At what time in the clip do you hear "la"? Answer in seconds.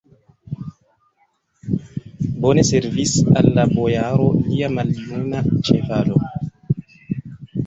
3.59-3.67